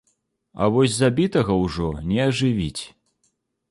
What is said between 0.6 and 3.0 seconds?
А вось забітага ўжо не ажывіць.